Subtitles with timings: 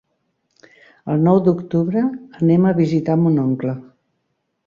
[1.15, 2.03] El nou d'octubre
[2.39, 3.77] anem a visitar mon oncle.